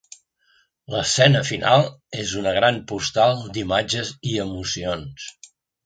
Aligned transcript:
L'escena 0.93 1.41
final 1.49 1.85
és 2.25 2.33
una 2.41 2.55
gran 2.59 2.81
postal 2.93 3.47
d'imatges 3.59 4.15
i 4.35 4.37
emocions. 4.49 5.33